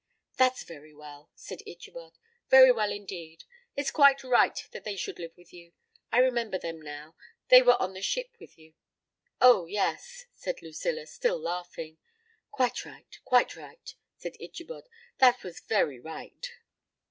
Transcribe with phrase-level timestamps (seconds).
[0.35, 2.17] "That's very well," said Ichabod,
[2.49, 3.43] "very well indeed.
[3.75, 5.73] It's quite right that they should live with you.
[6.11, 7.13] I remember them now;
[7.49, 8.73] they were on the ship with you."
[9.39, 11.99] "Oh, yes," said Lucilla, still laughing.
[12.49, 16.49] "Quite right, quite right," said Ichabod; "that was very right."